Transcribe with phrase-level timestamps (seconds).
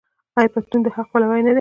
[0.37, 1.49] آیا پښتون د حق پلوی نه دی؟